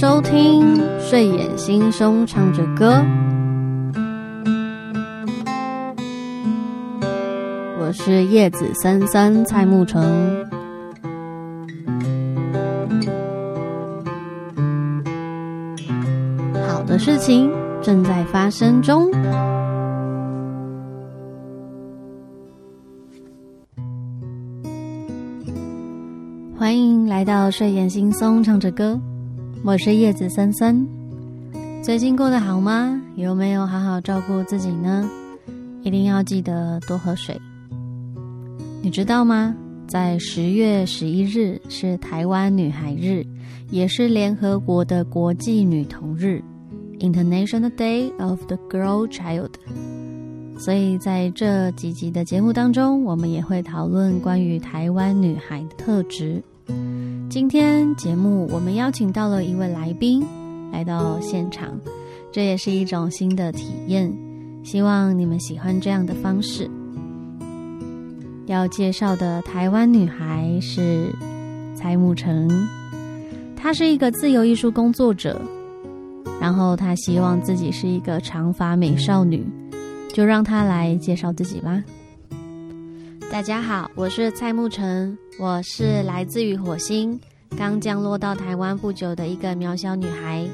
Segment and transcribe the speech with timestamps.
[0.00, 3.04] 收听睡眼惺忪唱着歌，
[7.80, 10.00] 我是叶子三三蔡沐橙。
[16.68, 17.50] 好的事情
[17.82, 19.10] 正在发生中。
[26.56, 29.00] 欢迎来到睡眼惺忪唱着歌，
[29.64, 30.86] 我是叶子森森。
[31.82, 33.00] 最近过得好吗？
[33.16, 35.08] 有没有好好照顾自己呢？
[35.82, 37.38] 一定要记得多喝水。
[38.80, 39.54] 你知道吗？
[39.86, 43.26] 在十月十一日是台湾女孩日，
[43.70, 46.42] 也是联合国的国际女童日
[47.00, 49.50] （International Day of the Girl Child）。
[50.56, 56.42] 所以在这几集的节目当中，我们也会讨论关于台湾女孩的特质。
[57.30, 60.24] 今天节目我们邀请到了一位来宾
[60.72, 61.78] 来到现场，
[62.32, 64.10] 这也是一种新的体验。
[64.64, 66.68] 希望你们喜欢这样的方式。
[68.46, 71.12] 要介绍的台湾女孩是
[71.74, 72.48] 蔡慕成，
[73.54, 75.38] 她是一个自由艺术工作者，
[76.40, 79.46] 然后她希望自己是一个长发美少女。
[80.14, 81.84] 就让她来介绍自己吧。
[83.30, 87.18] 大家好，我是蔡慕辰，我是来自于火星，
[87.58, 90.48] 刚降落到台湾不久的一个渺小女孩，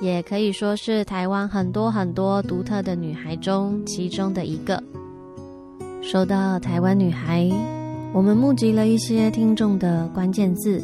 [0.00, 4.82] 也可以说是台湾很多很多独特的女孩中其中的一个。
[6.02, 7.48] 说到台湾女孩，
[8.12, 10.82] 我们募集了一些听众的关键字，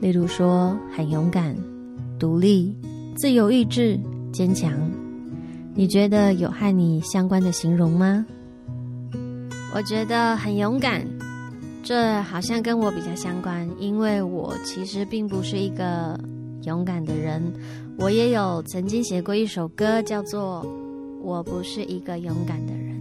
[0.00, 1.54] 例如说很勇敢、
[2.18, 2.74] 独立、
[3.14, 4.00] 自由意志、
[4.32, 4.72] 坚强。
[5.74, 8.24] 你觉得有和你相关的形容吗？
[9.74, 11.06] 我觉得很勇敢，
[11.84, 16.18] 这好像跟我比较相关，因为我其实并不是一个
[16.64, 17.42] 勇敢的人。
[17.98, 20.64] 我也有曾经写过一首歌，叫做
[21.22, 22.96] 《我不是一个勇敢的人》。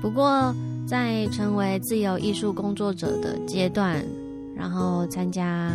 [0.00, 0.54] 不过
[0.86, 4.02] 在成为自由艺术工作者的阶段，
[4.56, 5.72] 然后参加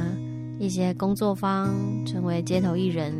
[0.58, 1.70] 一些工作坊，
[2.06, 3.14] 成为街头艺人。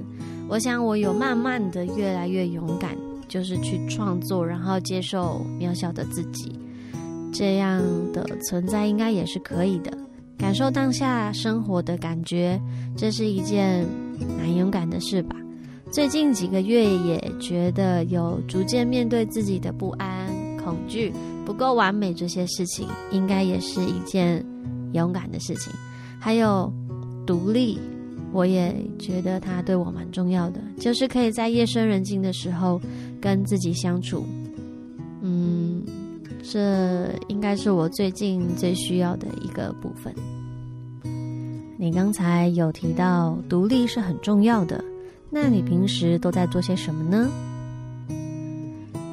[0.48, 2.96] 我想，我有慢慢的越来越勇敢，
[3.28, 6.58] 就是去创作，然后接受渺小的自己，
[7.38, 9.92] 这样的存在应该也是可以的。
[10.38, 12.60] 感受当下生活的感觉，
[12.96, 13.86] 这是一件
[14.38, 15.36] 蛮勇敢的事吧。
[15.92, 21.12] 最近几个月也觉得有逐渐面对自己的不安、恐惧、
[21.46, 24.44] 不够完美这些事情，应该也是一件
[24.94, 25.72] 勇敢的事情。
[26.20, 26.72] 还有
[27.26, 27.78] 独立。
[28.34, 32.82] 我也觉得它对我蛮重要的，就是可以在夜深人静的时候
[33.22, 34.26] 跟自己相处。
[36.48, 40.14] 这应该是我最近最需要的一个部分。
[41.78, 44.84] 你刚才有提到独立是很重要的，
[45.30, 47.28] 那你平时都在做些什么呢？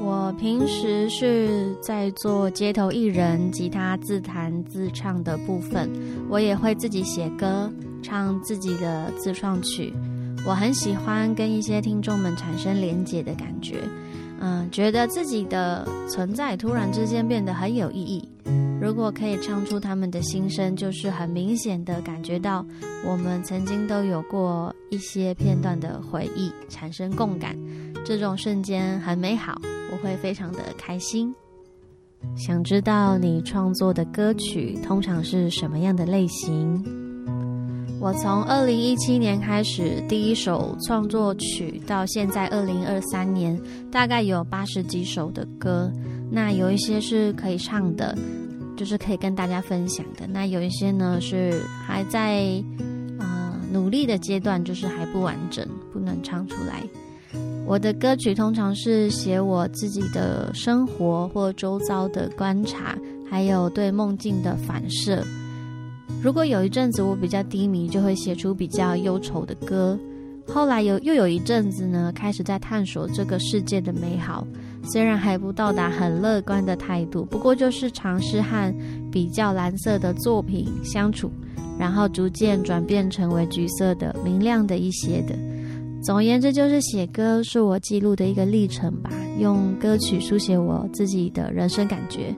[0.05, 5.89] 我平时是在做街头艺人、吉他自弹自唱的部分，
[6.29, 7.71] 我也会自己写歌。
[8.03, 9.93] 唱自己的自创曲，
[10.45, 13.77] 我很喜欢跟一些听众们产生连结的感觉，
[14.45, 18.29] 嗯，觉得自己的存在突然之间变得很有意义。
[18.81, 22.67] 如果可以唱出他们的心声，就是很明显的感觉到
[23.07, 27.57] 我们曾经都有过一些片段的回忆，产生共感，
[28.05, 29.57] 这种瞬间很美好，
[29.93, 31.33] 我会非常的开心。
[32.37, 36.85] 想知道你创作的歌曲通常是什么样的类型？
[38.03, 43.57] 我从二零一七年开始第一首创作曲，到现在二零二三年，
[43.93, 45.89] 大概有八十几首的歌。
[46.29, 48.19] 那有一些是可以唱的，
[48.77, 50.27] 就是可以跟大家分享的。
[50.27, 52.43] 那有一些呢是还在
[53.21, 56.83] 呃努力的阶段，就是还不完整，不能唱出来。
[57.65, 62.99] 我的歌曲通常是写我自己的生活或周遭的观察，
[63.31, 65.25] 还有对梦境的反射。
[66.21, 69.97] 如果有一阵子我比较低迷，就会写出比较忧愁的歌。
[70.47, 74.45] 后来有又有一阵子呢，开始在探索这个世界的美好，
[74.83, 78.75] 虽然还不到达很乐观的态度，不过就是尝试和
[79.11, 81.31] 比较蓝色的作品相处，
[81.79, 85.35] 然后逐渐转变成为橘色的、明亮的一些的。
[86.03, 92.35] 总而言之，就是写歌是我记录的一个历程吧，用歌曲书写我自己的人生感觉。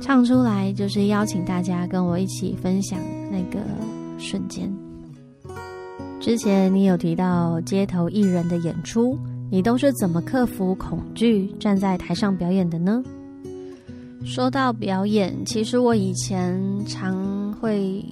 [0.00, 2.98] 唱出来就是邀请大家跟我一起分享
[3.30, 3.58] 那个
[4.18, 4.72] 瞬间。
[6.20, 9.18] 之前你有提到街头艺人的演出，
[9.50, 13.02] 你都是怎么克服恐惧站在台上表演的呢？
[14.24, 18.04] 说到表演，其实我以前常会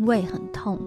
[0.00, 0.78] 胃很痛，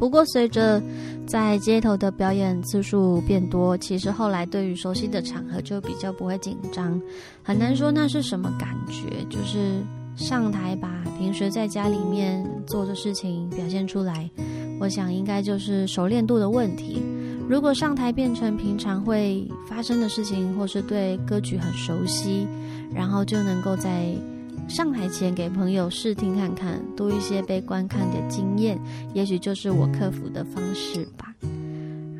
[0.00, 0.82] 不过随着
[1.26, 6.98] 在街头的表演次数变多，其实后来对于熟悉的场合就比较不会紧张，
[7.42, 9.82] 很难说那是什么感觉，就是
[10.16, 10.88] 上台把
[11.18, 14.28] 平时在家里面做的事情表现出来，
[14.80, 17.02] 我想应该就是熟练度的问题。
[17.46, 22.48] 如果上台变成平常会发生的事情，或是对歌曲很熟悉，
[22.90, 24.14] 然后就能够在。
[24.70, 28.78] 上台前给朋友试听看看，多一些被观看的经验，
[29.12, 31.34] 也许就是我克服的方式吧。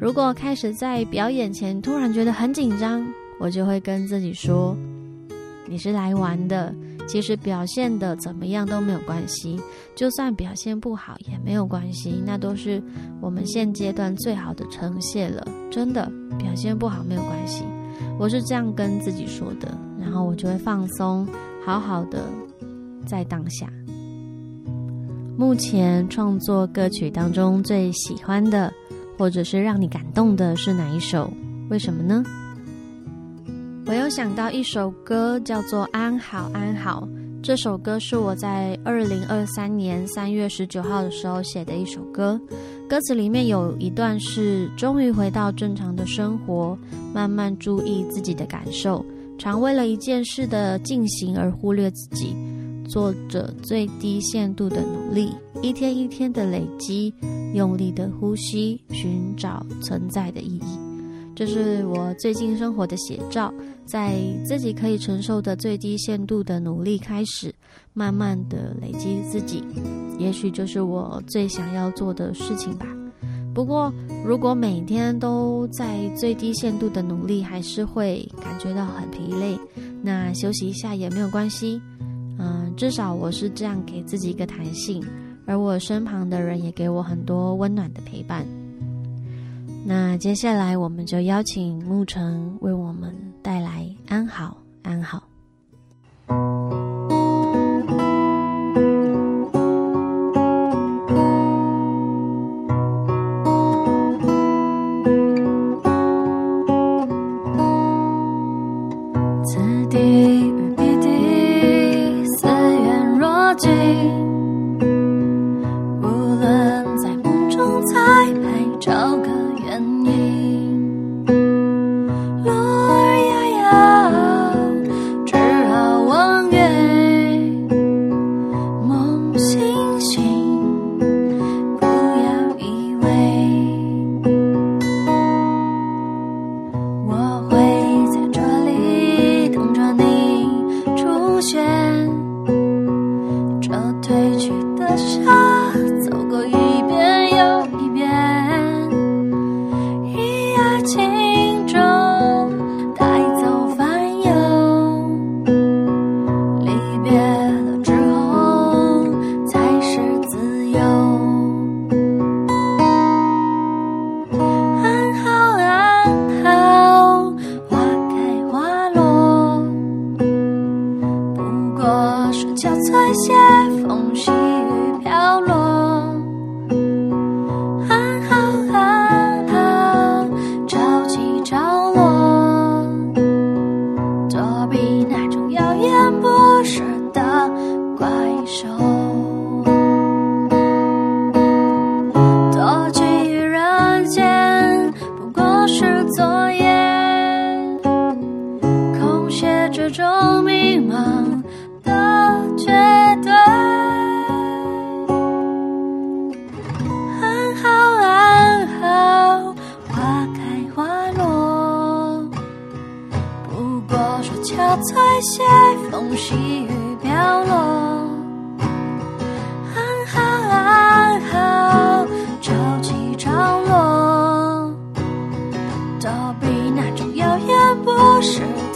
[0.00, 3.06] 如果开始在表演前突然觉得很紧张，
[3.38, 4.76] 我就会跟自己说
[5.68, 6.74] ：“你是来玩的，
[7.06, 9.56] 其实表现的怎么样都没有关系，
[9.94, 12.82] 就算表现不好也没有关系，那都是
[13.20, 15.46] 我们现阶段最好的呈现了。
[15.70, 17.64] 真的，表现不好没有关系。”
[18.18, 21.24] 我是这样跟自己说的，然后我就会放松。
[21.64, 22.24] 好好的，
[23.06, 23.70] 在当下。
[25.36, 28.72] 目前创作歌曲当中最喜欢的，
[29.18, 31.30] 或者是让你感动的是哪一首？
[31.68, 32.24] 为什么呢？
[33.86, 37.06] 我有想到一首歌，叫做《安好安好》。
[37.42, 42.38] 这首歌是我在二零二三年三月十九号的时候写的一首歌。
[42.88, 46.76] 歌词里面有一段是：终于回到正常的生活，
[47.14, 49.04] 慢慢注意自己的感受。
[49.40, 52.36] 常为了一件事的进行而忽略自己，
[52.86, 57.10] 做着最低限度的努力，一天一天的累积，
[57.54, 60.78] 用力的呼吸，寻找存在的意义。
[61.34, 63.50] 这是我最近生活的写照，
[63.86, 67.50] 在自己可以承受的最低限度的努力开始，
[67.94, 69.64] 慢慢的累积自己，
[70.18, 72.86] 也许就是我最想要做的事情吧。
[73.52, 73.92] 不过，
[74.24, 79.58] 如果每天都在最低限度的努力，还是会感觉到很疲累。
[80.02, 81.80] 那休息一下也没有关系，
[82.38, 85.04] 嗯，至少我是这样给自己一个弹性，
[85.46, 88.46] 而我身旁的人也给我很多温暖的陪伴。
[89.84, 95.18] 那接下来，我们就邀请沐晨为我们带来《安好安好》。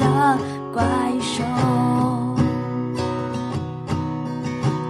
[0.05, 0.39] 的
[0.73, 0.83] 怪
[1.21, 1.43] 兽。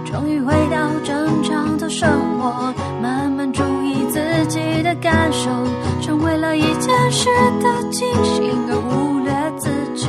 [0.05, 5.49] 终于回到正常的生活慢慢注意自己的感受
[6.01, 7.29] 成为了一件事
[7.61, 10.07] 的惊喜而忽略自己。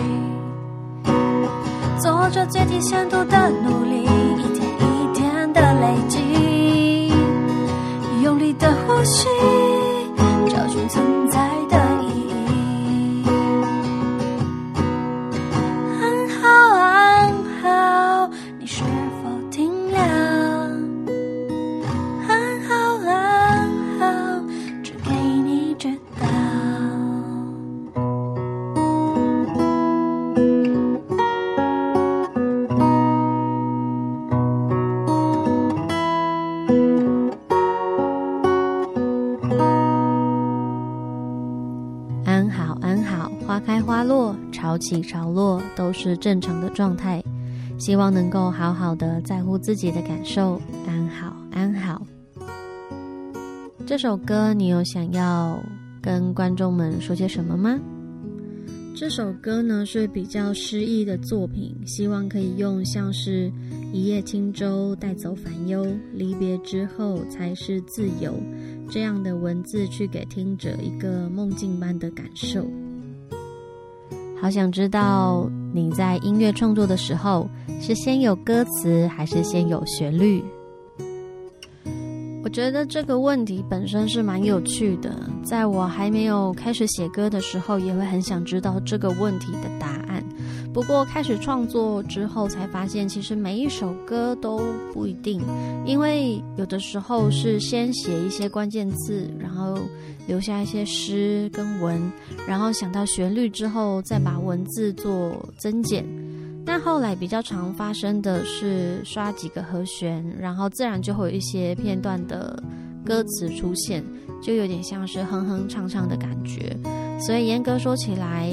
[1.99, 7.13] 做着最低限度的努力一天一天的累积
[8.23, 9.27] 用力的呼吸
[10.49, 11.16] 找寻曾
[44.67, 47.23] 潮起潮落都是正常的状态。
[47.79, 52.05] 希望能够好好的在乎自己的感受，安好安好。
[53.87, 55.57] 这首歌你有想要
[56.03, 57.79] 跟观众们说些什么吗？
[58.97, 63.53] 这首歌呢是比较诗意的作品，希望可以用像是
[63.93, 68.35] 一叶轻舟带走烦忧，离别之后才是自由
[68.91, 72.67] 这样的文字去给听者一个梦境般的感受。
[74.41, 77.49] 好想知道你在音乐创作的时候
[77.81, 80.45] 是先有歌词还是先有旋律？
[82.45, 85.11] 我觉得这个问题本身是蛮有趣的，
[85.43, 90.23] 在我还没有开始写歌的时候，也会很想知道这个问题的答案。
[90.77, 94.61] 不过开始创作之后，才发现其实每一首歌都
[94.93, 95.41] 不一定，
[95.87, 99.79] 因为有的时候是先写一些关键字，然后
[100.29, 101.99] 留下一些诗跟文，
[102.47, 106.05] 然后想到旋律之后，再把文字做增减。
[106.67, 112.63] 但后来比较常发生的是刷几个和弦，然后自然就会有一些片段的
[113.03, 114.05] 歌词出现，
[114.43, 116.77] 就有点像是哼哼唱唱的感觉。
[117.19, 118.53] 所以严格说起来，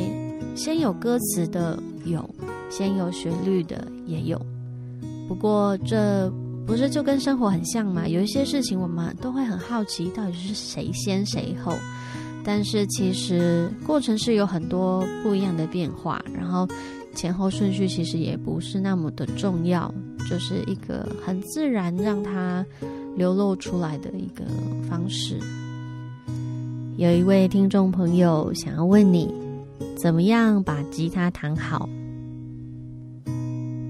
[0.56, 2.28] 先有歌词的有，
[2.70, 4.40] 先有旋律的也有。
[5.28, 6.32] 不过这
[6.66, 8.08] 不是就跟生活很像吗？
[8.08, 11.74] 有一些事情我们都会很好奇，到底是谁先谁后。
[12.44, 16.68] 但是其实过程是有很多不一样的变化，然后。
[17.16, 19.94] 前后顺序其实也不是那么的重要，
[20.28, 22.66] 就是一个很自然让它
[23.16, 24.44] 流露出来的一个
[24.90, 25.38] 方式。
[26.98, 29.32] 有一位听众朋友想要问你，
[29.98, 31.88] 怎么样把吉他弹好？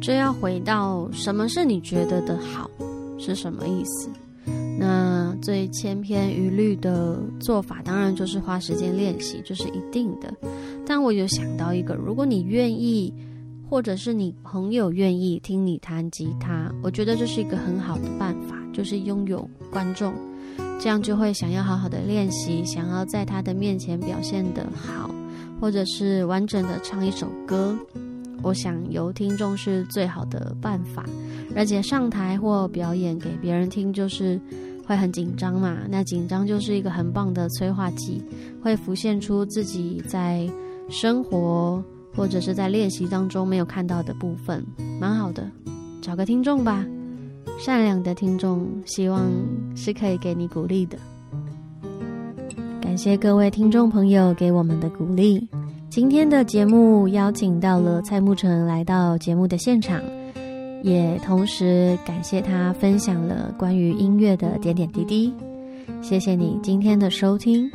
[0.01, 2.69] 这要回到什么是你觉得的好
[3.17, 4.09] 是什么意思？
[4.77, 10.33] 那最千篇一律的做法，当然就是花时间练习，这是一定的。
[10.85, 13.13] 但我有想到一个，如果你愿意，
[13.69, 20.13] 或者是你朋友愿意听你弹吉他，我觉得这是一个很好的办法，就是拥有观众，
[20.79, 25.09] 这样就会想要好好的练习，想要在他的面前表现的好，
[25.63, 27.73] 或者是完整的唱一首歌。
[28.41, 31.05] 我想由听众是最好的办法，
[31.55, 34.37] 而且上台或表演给别人听，就是
[34.85, 38.21] 会很紧张嘛，那紧张就是一个很棒的催化剂，
[38.61, 40.45] 会浮现出自己在。
[40.89, 41.81] 生活
[42.13, 44.61] 或者是在练习当中没有看到的部分，
[44.99, 45.49] 蛮好的。
[46.01, 46.85] 找个听众吧，
[47.57, 49.31] 善良的听众，希望
[49.77, 50.97] 是可以给你鼓励的。
[52.93, 55.49] 感谢各位听众朋友给我们的鼓励。
[55.89, 59.99] 今天的节目邀请到了蔡慕成来到节目的现场，
[60.83, 65.33] 也同时感谢他分享了关于音乐的点点滴滴。
[66.03, 67.67] 谢谢你今天的收听。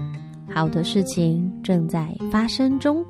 [0.54, 3.04] 好的事情正在发生中。